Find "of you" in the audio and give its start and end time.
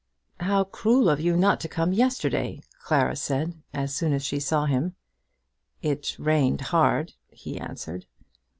1.11-1.37